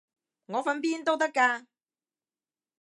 [0.47, 1.67] 我瞓邊都得㗎